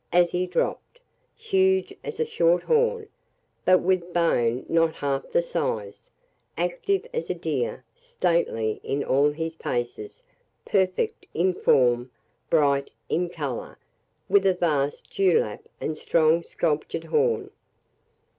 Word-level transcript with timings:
as 0.11 0.31
he 0.31 0.47
dropped; 0.47 0.97
huge 1.35 1.93
as 2.03 2.19
a 2.19 2.25
short 2.25 2.63
horn, 2.63 3.07
but 3.65 3.81
with 3.81 4.11
bone 4.11 4.65
not 4.67 4.95
half 4.95 5.31
the 5.31 5.43
size; 5.43 6.09
active 6.57 7.05
as 7.13 7.29
a 7.29 7.35
deer, 7.35 7.83
stately 7.95 8.79
in 8.81 9.03
all 9.03 9.29
his 9.29 9.55
paces, 9.57 10.23
perfect 10.65 11.27
in 11.35 11.53
form, 11.53 12.09
bright 12.49 12.89
in 13.09 13.29
colour, 13.29 13.77
with 14.27 14.43
a 14.47 14.55
vast 14.55 15.07
dewlap, 15.13 15.61
and 15.79 15.95
strong 15.99 16.41
sculptured 16.41 17.03
horn. 17.03 17.51